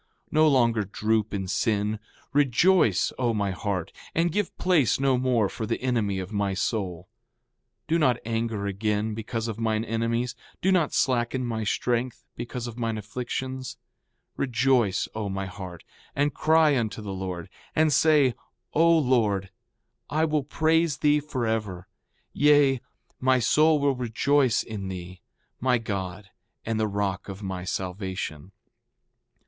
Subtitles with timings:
[0.31, 1.99] No longer droop in sin.
[2.33, 7.07] Rejoice, O my heart, and give place no more for the enemy of my soul.
[7.83, 10.33] 4:29 Do not anger again because of mine enemies.
[10.59, 13.77] Do not slacken my strength because of mine afflictions.
[14.37, 15.83] 4:30 Rejoice, O my heart,
[16.15, 18.33] and cry unto the Lord, and say:
[18.73, 19.51] O Lord,
[20.09, 21.87] I will praise thee forever;
[22.33, 22.81] yea,
[23.19, 25.21] my soul will rejoice in thee,
[25.59, 26.29] my God,
[26.65, 28.51] and the rock of my salvation.